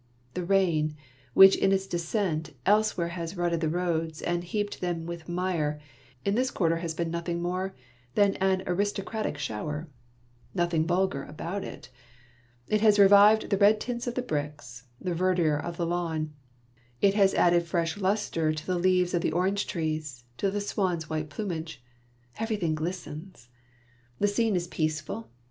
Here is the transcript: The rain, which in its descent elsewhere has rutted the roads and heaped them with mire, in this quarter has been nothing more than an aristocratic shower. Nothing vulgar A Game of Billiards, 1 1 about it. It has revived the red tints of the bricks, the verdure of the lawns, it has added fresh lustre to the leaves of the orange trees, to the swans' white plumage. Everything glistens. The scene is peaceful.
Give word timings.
The 0.33 0.43
rain, 0.43 0.95
which 1.35 1.55
in 1.55 1.71
its 1.71 1.85
descent 1.85 2.55
elsewhere 2.65 3.09
has 3.09 3.37
rutted 3.37 3.61
the 3.61 3.69
roads 3.69 4.19
and 4.23 4.43
heaped 4.43 4.81
them 4.81 5.05
with 5.05 5.29
mire, 5.29 5.79
in 6.25 6.33
this 6.33 6.49
quarter 6.49 6.77
has 6.77 6.95
been 6.95 7.11
nothing 7.11 7.39
more 7.39 7.75
than 8.15 8.33
an 8.37 8.63
aristocratic 8.65 9.37
shower. 9.37 9.87
Nothing 10.55 10.87
vulgar 10.87 11.21
A 11.25 11.25
Game 11.25 11.29
of 11.29 11.37
Billiards, 11.37 11.51
1 11.53 11.59
1 11.61 11.69
about 11.69 11.73
it. 11.77 11.89
It 12.67 12.81
has 12.81 12.97
revived 12.97 13.49
the 13.51 13.57
red 13.59 13.79
tints 13.79 14.07
of 14.07 14.15
the 14.15 14.23
bricks, 14.23 14.87
the 14.99 15.13
verdure 15.13 15.63
of 15.63 15.77
the 15.77 15.85
lawns, 15.85 16.29
it 16.99 17.13
has 17.13 17.35
added 17.35 17.67
fresh 17.67 17.95
lustre 17.95 18.51
to 18.53 18.65
the 18.65 18.79
leaves 18.79 19.13
of 19.13 19.21
the 19.21 19.31
orange 19.31 19.67
trees, 19.67 20.23
to 20.37 20.49
the 20.49 20.61
swans' 20.61 21.11
white 21.11 21.29
plumage. 21.29 21.83
Everything 22.39 22.73
glistens. 22.73 23.49
The 24.17 24.27
scene 24.27 24.55
is 24.55 24.65
peaceful. 24.67 25.29